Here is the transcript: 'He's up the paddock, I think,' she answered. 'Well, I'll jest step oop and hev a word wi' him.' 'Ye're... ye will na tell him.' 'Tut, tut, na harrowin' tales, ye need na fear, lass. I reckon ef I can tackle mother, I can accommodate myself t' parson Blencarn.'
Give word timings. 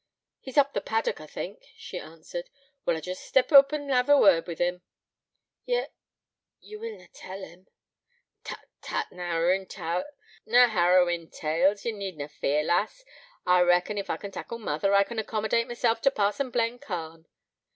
'He's 0.39 0.57
up 0.57 0.73
the 0.73 0.81
paddock, 0.81 1.21
I 1.21 1.27
think,' 1.27 1.63
she 1.77 1.99
answered. 1.99 2.49
'Well, 2.85 2.95
I'll 2.95 3.03
jest 3.03 3.23
step 3.23 3.51
oop 3.51 3.71
and 3.71 3.87
hev 3.91 4.09
a 4.09 4.17
word 4.17 4.47
wi' 4.47 4.55
him.' 4.55 4.81
'Ye're... 5.65 5.89
ye 6.59 6.75
will 6.75 6.97
na 6.97 7.05
tell 7.13 7.43
him.' 7.43 7.67
'Tut, 8.43 8.61
tut, 8.81 9.11
na 9.11 9.33
harrowin' 9.33 9.67
tales, 9.67 10.15
ye 11.85 11.91
need 11.91 12.17
na 12.17 12.27
fear, 12.27 12.63
lass. 12.63 13.05
I 13.45 13.61
reckon 13.61 13.99
ef 13.99 14.09
I 14.09 14.17
can 14.17 14.31
tackle 14.31 14.57
mother, 14.57 14.95
I 14.95 15.03
can 15.03 15.19
accommodate 15.19 15.67
myself 15.67 16.01
t' 16.01 16.09
parson 16.09 16.51
Blencarn.' 16.51 17.27